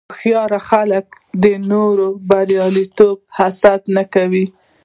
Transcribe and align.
هوښیار 0.09 0.51
خلک 0.69 1.05
د 1.43 1.45
نورو 1.71 2.07
بریاوو 2.29 2.85
ته 2.97 3.07
حسد 3.37 3.81
نه 3.95 4.03
کوي. 4.13 4.45